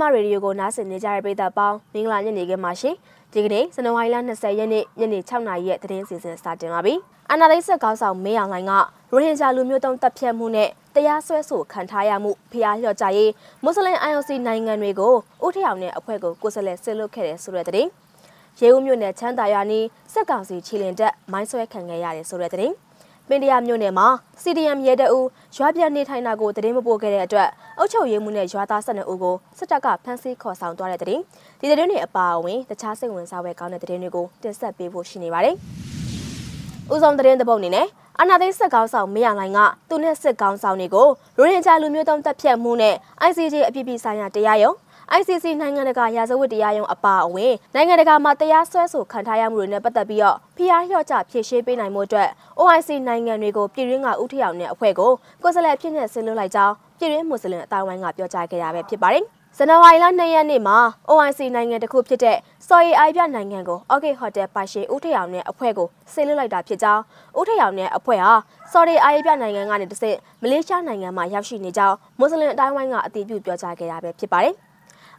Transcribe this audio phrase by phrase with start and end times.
[0.00, 2.94] မရေဒီယိုကိုနားဆင်နေကြတဲ့ပရိသတ်ပေါင်းမင်္ဂလာညနေခင်းပါရှင်
[3.32, 6.94] ဒီကနေ့ဇန်နဝါရီလ20ရက်နေ့ညနေ6နာရီရဲ့သတင်းစီစဉ်စတင်ပါပြီ။
[7.30, 13.30] အနာလိဆက်ကောင်းဆောင်မေးအောင်လိုင်းကရိုဟင်ဂျာလူမျိုးတုံးတပ်ဖြတ်မှုနဲ့တရားစွဲဆိုခံထားရမှုဖျားလျော့ကြရေး
[13.62, 15.14] မွတ်စလင် IOC နိုင်ငံတွေကို
[15.44, 17.88] ဥထရောင်နဲ့အဖွဲ့ကိုကိုယ်စားလှယ်ဆစ်လွတ်ခဲ့တယ်ဆိုတဲ့သတင်း။
[18.60, 22.74] ရေဦးမြို့နယ်ချမ်းသာရွာနီးစက်ကောင်စီချီလင်တက်မိုင်းဆွဲခံခဲ့ရတယ်ဆိုတဲ့သတင်း။
[23.28, 24.06] ပင်တရာမြို့နယ်မှာ
[24.42, 25.20] CDM ရဲတအူ
[25.56, 31.22] ရွာပြန်နေထိုင်တာကိုသတင်းမပို့ခဲ့တဲ့အတွက်အုပ်ချုပ်ရေးမှုနဲ့ရွာသား12ဦးကိုစစ်တပ်ကဖမ်းဆီးခေါ်ဆောင်သွားတဲ့သတင်း
[31.60, 35.54] ဒီသတင်းတွေအပါအဝင်တခြားစိတ်ဝင်စားဖွယ်ကောင်းတဲ့သတင်းတွေကိုတင်ဆက်ပေးဖို့ရှိနေပါတယ်။
[36.92, 37.86] ဦးဆောင်သတင်းသဘုတ်အနေနဲ့
[38.20, 39.58] အနာသိစစ်ကောင်းဆောင်မရနိုင်က
[39.88, 41.08] သူနဲ့စစ်ကောင်းဆောင်တွေကို
[41.38, 42.94] ရိုဟင်ဂျာလူမျိုးတုံးတပ်ဖြတ်မှုနဲ့
[43.28, 44.76] ICJ အပြည်ပြည်ဆိုင်ရာတရားရုံး
[45.14, 52.28] ICC နိုင်ငံတကာရာဇဝတ်တရားရုံးအပါအဝင်နိုင်ငံတကာမှာတရားစွဲဆိုခံထားရမှုတွေနဲ့ပတ်သက်ပြီးတော့ဖိအားလျှော့ချဖြေရှင်းပေးနိုင်မှုအတွက်
[52.60, 59.24] OIC နိုင်ငံတွေကိုပြည်ရင်းကဥထရောက်တဲ့အဖွဲ့ကိုကိုယ်စားလှယ်ဖြစ်နေဆင်းလွှတ်လိုက်ကြောင်းပြည်ရင်းမွတ်စလင်အတိုင်းဝိုင်းကပြောကြားခဲ့ရပဲဖြစ်ပါတယ်။
[59.58, 60.76] ဇန်နဝါရီလ2ရက်နေ့မှာ
[61.10, 62.36] OIC နိုင်ငံတစ်ခုဖြစ်တဲ့
[62.68, 67.02] စော်ရီအိုင်ပြနိုင်ငံကို OK Hotel ပိုင်ရှင်ဦးထရောင်နဲ့အဖွဲ့ကိုဆေးလွှတ်လိုက်တာဖြစ်ကြောင်း
[67.38, 68.32] ဦးထရောင်နဲ့အဖွဲ့ဟာ
[68.72, 74.56] စော်ရီအိုင်ပြနိုင်ငံကနေတဆင့်မလေးရှားနိုင်ငံမှာရောက်ရှိနေကြောင်းမွတ်စလင်အတိုင်းဝိုင်းကအတည်ပြုပြောကြားခဲ့ရပဲဖြစ်ပါတယ်။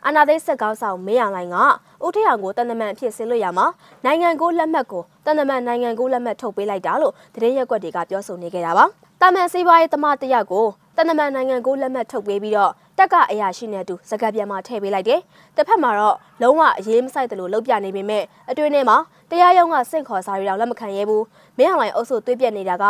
[0.05, 1.57] အာနာသိဆက်ကောင်းဆောင်မေးအောင်လိုင်းက
[2.05, 3.65] ဦးထရောင်ကိုတန်တမန်အဖြစ်ဆင်းလို့ရမှာ
[4.05, 8.85] နိုင်ငံကိုလက်မှတ်ကိုတန်တမန်နိုင်ငံကိုလက်မှတ်ထုတ်ပေးလိုက်တာလို့တရင်ရက်ွက်တွေကပြောဆိုနေကြတာပါ
[9.21, 15.21] တာမန်စီးပွားရေးသမားတယောက်ကိုတန်တမန်နိုင်ငံကိုလက်မှတ်ထုတ်ပေးပြီးတော့တက်ကအရာရှိနေတူစကပ်ပြန်မှာထည့်ပေးလိုက်တယ်
[15.55, 18.97] တစ်ဖက်မှာတော့လုံးဝအရေးမဆိုင်တယ်လို့လုပ်ပြနေပေမဲ့အတွင်းထဲမှာ
[19.29, 21.23] တရားရုံးကစင့်ခေါ်စာရီတောင်လက်မခံရဲဘူး
[21.57, 22.85] မင်းအောင်လိုင်းအုပ်စုသွေးပြက်နေတာက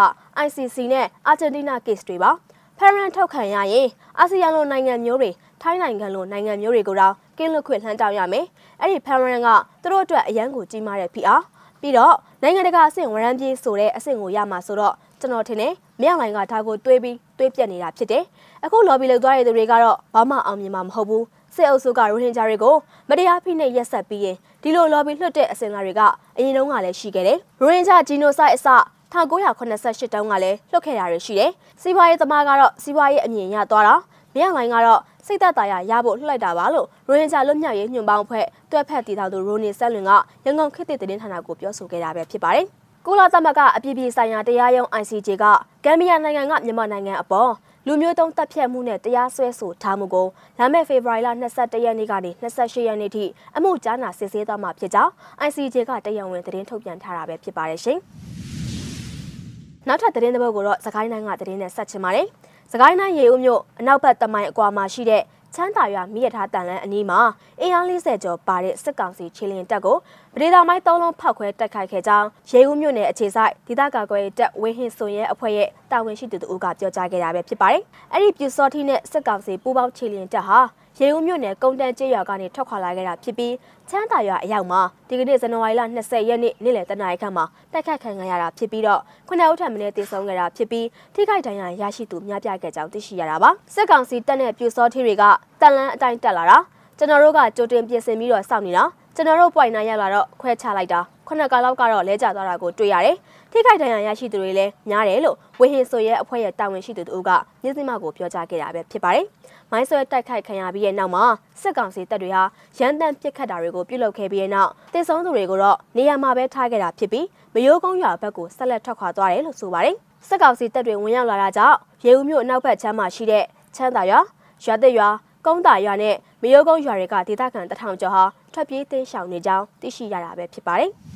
[0.46, 2.32] ICC နဲ့အာဂျင်တီးနား case တွေပါ
[2.78, 8.46] ဖရန်ထုတ်ခံရရင်အာဆီယံလိုနိုင်ငံမျိုးတွေ ထိုင်းနိုင်ငံလိုနိုင်ငံမျိုးတွေကိုတော့ကင်းလွတ်ခွင့်လှမ်းတောင်းရမယ်။
[8.82, 9.50] အဲ့ဒီဖရန်က
[9.82, 11.44] သူတို့အတွက်အရန်ကိုကြီးမားတဲ့ဖိအား
[11.82, 18.24] ပြီးတော့နိုင်ငံတကာအဆင့်ဝရမ်းပြေးဆိုတဲ့အဆင့်ကိုရမှာဆိုတော့ကျွန်တော်ထင်တယ်မြောက်လိုင်းကဒါကိုတွေးပြီးတွေးပြက်နေတာဖြစ်တယ်။
[18.66, 21.24] အခု lobby လုပ်သွားတဲ့သူတွေကတော့ဘာမှအောင်မြင်မှာမဟုတ်ဘူး။
[21.56, 22.76] စစ်အုပ်စုကရိုဟင်ဂျာတွေကို
[23.10, 26.02] မတရားဖိနှိပ်ရက်ဆက်ပြီးရင်ဒီလို lobby လွှတ်တဲ့အဆင့်လာတွေက
[26.38, 28.68] အရင်တုန်းကလည်းရှိခဲ့တယ်။ရိုဟင်ဂျာဂျီနိုဆိုက်အစ
[29.14, 33.96] 1988တုန်းကလည်းလှုပ်ခဲ့တာတွေရှိတယ်။စီးပွားရေးသမားကတော့စီးပွားရေးအမြင်ရသွားတာ
[34.36, 40.12] မြောက်လိုင်းကတော့ စိတ်သက်သာရရဖို့လှလိုက်တာပါလို့ရိုဟင်ဂျာလွတ်မြောက်ရေးညွှန်ပေါင်းဖွဲ့တွဲဖက်တည်ထောင်သူရိုနီဆက်လွင်က
[40.46, 42.66] ရန်ကုန်ခေတ်သစ်သတင်းဌာနကိုပြောဆိုခဲ့တာပဲဖြစ်ပါတယ်။
[43.06, 45.46] ကုလသမဂ္ဂအပြည်ပြည်ဆိုင်ရာတရားရုံး ICJ က
[45.86, 47.52] ဂမ်ဘီယာနိုင်ငံကမြန်မာနိုင်ငံအပေါ်
[47.88, 50.28] လူမျိုးတုံးတပ်ဖြတ်မှုနဲ့တရားစွဲဆိုထားမှုကို
[50.60, 53.26] လာမယ့်ဖေဖော်ဝါရီလ22ရက်နေ့ကနေ28ရက်နေ့ထိ
[53.58, 55.12] အမှုကြားနာစစ်ဆေးသွားမှာဖြစ်ကြောင်း
[55.48, 58.00] ICJ ကတရားဝင်သတင်းထုတ်ပြန်ထားတာပဲဖြစ်ပါတယ်ရှင်။
[59.88, 62.28] နောက်ထပ်သတင်းတစ်ပုဒ်ကိုတော့စကိုင်းတိုင်းကသတင်းနဲ့ဆက်ချင်ပါတယ်။
[62.72, 65.24] စကိုင်းတိုင်းရေဦးမြို့အနောက်ဘက်တမိုင်အကွာမှာရှိတဲ့
[65.56, 67.20] ချမ်းသာရွာမိရထားတန်လန်းအနီးမှာ
[67.62, 69.98] အင်အား40ကျော်ပါတဲ့စစ်ကောင်စီခြေလျင်တပ်ကို
[70.34, 77.82] ပဒေသာမိုင်းသုံးလုံးဖောက်ခွဲတိုက်ခိုက်ခဲ့ကြောင်းရေဦးမြို့နယ်အခြေစိုက်ဒေသကာကွယ်တပ်ဝင်းဟင်စွန်ရဲအဖွဲ့ရဲ့တာဝန်ရှိသူတို့ကပြောကြားခဲ့တာပဲဖြစ်ပါတယ်။
[78.14, 80.60] အဲ့ဒီပြူစောတိနဲ့စစ်ကောင်စီပူးပေါင်းခြေလျင်တပ်ဟာ
[81.02, 83.54] ရေဦးမြို့နယ်ကုန်းတန်းကျေးရွာကနေထွက်ခွာလာခဲ့တာဖြစ်ပြီး
[83.90, 95.24] ချမ်းသာရွာအရောက်မှာဒီကနေ့ဇန်နဝါရီလ20ရက်နေ့နေ့လယ်တနာရီခန့်မှာတိုက်ခတ်ခံရတာဖြစ်ပြီးတော့ခုနှစ်ဦးထပ်မံတည်ဆုံခဲ့တာဖြစ်ပြီးထိခိုက်ဒဏ်ရာရရှိသူများပြားခဲ့ကြောင်းသိရှိရတာပါစစ်ကောင်စီတပ်နဲ့ပြူစောထီတွေက
[95.62, 96.58] တန်လန်းအတိုင်းတက်လာတာ
[96.98, 98.84] ကျွန်တော်တို့ကကြိုတင်ပြင်ဆင်ပြီးတော့စောင့်နေတာ
[99.16, 103.16] ကျွန်တော်တို့ပွိုင်နိုင်ရလာတော့ခွဲချလိုက်တာခုနှစ်ကလောက်ကတော့လဲကျသွားတာကိုတွေ့ရတယ်
[103.58, 107.30] ထိခိုက်ဒဏ်ရာရရှိသူတွေလည်းများတယ်လို့ဝေဟင်ဆိုရဲအဖွဲ့ရဲ့တာဝန်ရှိသူတို့က
[107.64, 109.26] မြစ်စမကိုပြောကြားခဲ့တာပဲဖြစ်ပါတယ်။
[109.72, 111.26] မိုင်းဆွဲတိုက်ခိုက်ခံရပြီးတဲ့နောက်မှာ
[111.62, 112.44] စစ်ကောင်စီတပ်တွေဟာ
[112.78, 119.96] ရန်တမ်းပစ်ခတ်တာတွေကိုပြုလုပ်ခဲ့ပြီးတဲ့နောက်တေဆုံးသူတွေကိုတော့နေရာမှာပဲထားခဲ့တာဖြစ်ပြီးမယိုးကုန်းရွာဘက်ကိုဆက်လက်ထွက်ခွာသွားတယ်လို့ဆိုပါတယ်။
[120.28, 123.44] စစ်ကောင်စီတပ်တွေဝင်ရောက်လာတာကြောင့်ရေဦးမြို့အနောက်ဘက်ချမ်းမှာရှိတဲ့
[123.76, 124.20] ချမ်းသာရွာ
[124.64, 125.10] ရွာသစ်ရွာ
[125.46, 130.92] ကုန်းတာရွာနဲ့မယိုးကုန်းရွာတွေကဒေသခံတထောင်ကျော်ဟာထွက်ပြေးသိမ်းရှောင်နေကြောင်းသိရှိရတာပဲဖြစ်ပါတယ်။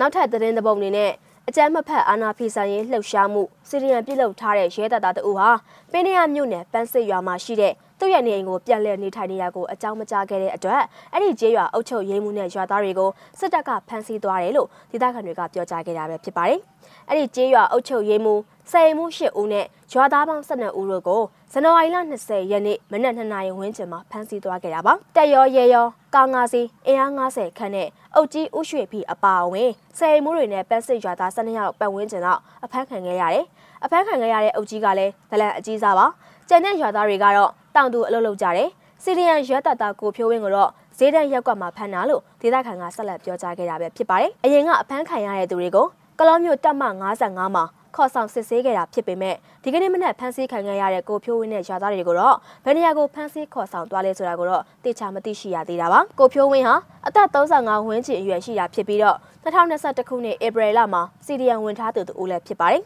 [0.00, 1.12] နောက်ထပ်သတင်းသဘုံအနေနဲ့
[1.48, 5.48] အကြမ်းမဖက်အာဏာဖီဆိုင်ရေးလှုပ်ရှားမှုစီရီယံပြုလုပ်ထားတဲ့ရဲတပ်သားတအူဟာ
[5.92, 16.60] ပင်းရရမြို့နယ်ပန်းစစ်ရွာမှာရှိတဲ့ သူ့ရဲ့နေအိမ်ကိုပြန်လည်နေထိုင်နေရကိုအကြောင်းမကြားခဲ့တဲ့အတွက်အဲ့ဒီကျေးရွာအုပ်ချုပ်ရေးမှုနဲ့ရွာသားတွေကိုစစ်တပ်ကဖမ်းဆီးသွားတယ်လို့ဒေသခံတွေကပြောကြားခဲ့တာပဲဖြစ်ပါတယ်။
[17.08, 18.34] အဲ့ဒီကျေးရွာအုပ်ချုပ်ရေးမှု
[18.70, 21.22] စေမှု၈ဦးနဲ့ရွာသားပေါင်း12ဦးတို့ကို
[21.52, 33.46] ဇန်နဝါရီလ20ရက်နေ့မနက်2နာရီဝန်းကျင်မှာဖမ်းဆီးသွားခဲ့တာပါတက်ရောရဲရောကားငါးစီးအင်အား90ခန်းနဲ့အုတ်ကြီးဥရွှေဖီအပါအဝင်စေမှုတွေနဲ့ပတ်စစ်ရွာသား12ယောက်ပတ်ဝန်းကျင်တော့အဖမ်းခံခဲ့ရတယ်
[33.84, 36.06] အဖမ်းခံခဲ့ရတဲ့အုတ်ကြီးကလည်းဒလန်အကြီးစားပါ
[36.48, 38.68] ကျန်တဲ့ရွာသားတွေကတော့ တောင်သူအလုပ်လုပ်ကြတယ်
[39.02, 45.86] စီရီယန်ရွက်တတာကိုဖြိုးဝင်းကတော့ဈေးတန်းရက်ကွက်မှာဖမ်းတာလို့ဒေသခံကဆက်လက်ပြောကြားခဲ့တာပဲဖြစ်ပါတယ်။အရင်ကအဖမ်းခံရတဲ့သူတွေကို
[46.18, 46.82] ကလောမျိုးတပ်မ
[47.20, 47.64] 55မှာ
[47.96, 56.76] ခေါ်ဆောင်စစ်ဆေးခဲ့တာဖြစ်ပေမဲ့ဒီကနေ့မနက်ဖမ်းဆီးခံခဲ့ရတဲ့ကိုဖြိုးဝင်းနဲ့ရွာသားတွေကိုတော့ဗန်နီယာကိုဖမ်းဆီးခေါ်ဆောင်သွားလဲဆိုတာကိုတော့တေချာမသိရှိရသေးတာပါကိုဖြိုးဝင်းဟာ
[57.06, 62.82] အသက်35ဝန်းကျင်အရွယ်ရှိတာဖြစ်ပြီးတော့2021ခုနှစ်ဧပြီလမှာစီဒီယန်ဝင်ထားသူတူလည်းဖြစ်ပါတယ်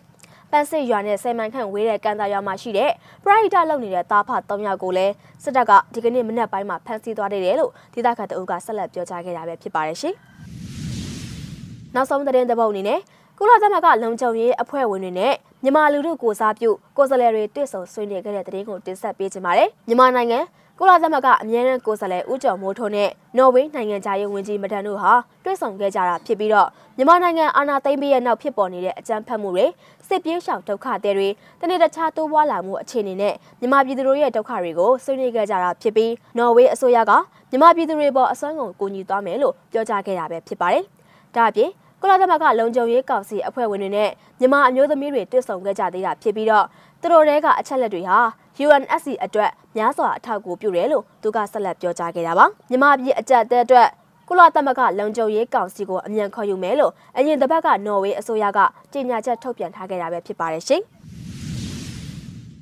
[0.52, 2.90] ပန်းစစ်ရွာနဲ့ဆယ်မိုင်ခန့်ဝေးတဲ့ကန်တာရွာမှာရှိတဲ့
[3.24, 5.12] ပရိုက်တာလုပ်နေတဲ့တားဖ၃ယောက်ကိုလည်း
[5.44, 10.14] စစ်တပ်ကဒီကနေ့မနက်ပိုင်းမှာဖမ်းဆီးသွားတယ်လို့ဒေသခံတအုပ်ကဆက်လက်ပြောကြားခဲ့တာပဲဖြစ်ပါတယ်ရှင်။
[11.94, 13.00] နောက်ဆုံးသတင်းတစ်ပုဒ်အနေနဲ့
[13.42, 20.38] ကုလသမဂ္ဂလုံခြုံရေးအဖွဲ့ဝင်တွေနဲ့မြန်မာလူထုကိုစားပြုကိုယ်စားလှယ်တွေတွေ့ဆုံဆွေးနွေးခဲ့တဲ့သတင်းကိုတင်ဆက်ပေးကြပါမယ်။မြန်မာနိုင်ငံ
[20.78, 25.12] ကုလသမဂ္ဂအမြဲတမ်းကိုယ်စားလှယ်ဦးကျော်မိုးထွန်းနဲ့နော်ဝေးနိုင်ငံသားရေးဝန်ကြီးမဒန်တို့ဟာ
[25.44, 29.66] တွေ့ဆုံခဲ့ကြတာဖြစ်ပြီးတော့မြန်မာနိုင်ငံအာဏာသိမ်းပြီးရဲ့နောက်ဖြစ်ပေါ်နေတဲ့အကြမ်းဖက်မှုတွေ
[30.08, 31.28] စစ်ပြေးရှောင်ဒုက္ခတွေတွေ
[31.60, 37.12] တနေ့တခြားတိုးပွားလာမှုအခြေအနေနဲ့မြန်မာပြည်သူတို့ရဲ့ဒုက္ခတွေကိုဆွေးနွေးခဲ့ကြတာဖြစ်ပြီးနော်ဝေးအစိုးရက
[37.50, 40.84] မြန်မာပြည်သူတွေပေါ်အစွမ်းကုန်ကူညီသွားမယ်လို့ပြောကြားခဲ့တာပဲဖြစ်ပါတယ်။
[41.34, 41.70] ဒါအပြင်
[42.02, 44.10] ကုလသမဂ္ဂလုံခြုံရေးကောင်စီအဖွဲ့ဝင်တွေနဲ့
[44.40, 46.66] မြန်မာအမျိုးသမီးတွေတွေ့ဆုံခဲ့ကြသေးတာဖြစ်ပြီးတော့
[47.00, 48.18] သူတို့တဲကအချက်လက်တွေဟာ
[48.64, 53.88] UNSC အတွက်များစွာအထောက်အကူပြုတယ်လို့သူကဆက်လက်ပြောကြားခဲ့တာပါမြန်မာပြည်အကြက်တဲ့အတွက်
[54.28, 58.58] ကုလသမဂ္ဂလုံခြုံရေးကောင်စီကိုအမြန်ခေါ်ယူမယ်လို့အရင်တစ်ပတ်ကနော်ဝေးအစိုးရက
[58.92, 60.82] ကြေညာချက်ထုတ်ပြန်ထားခဲ့တာပဲဖြစ်ပါတယ်ရှင်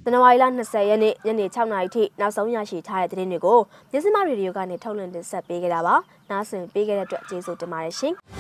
[0.03, 3.59] ဇန်နဝါရီလ20ရက်နေ့ညနေ6နာရီထိနောက်ဆုံးရရှိထားတဲ့သတင်းတွေကို
[3.93, 5.95] မြစမရေဒီယိုကနေထုတ်လွှင့်တင်ဆက်ပေးခဲ့တာပါ။
[6.31, 8.15] နားဆင်ပေးခဲ့တဲ့အတွက်ကျေးဇူးတင်ပါတယ်ရှင်။